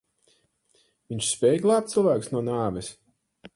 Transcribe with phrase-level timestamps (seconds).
[1.13, 2.93] Viņš spēja glābt cilvēkus no nāves?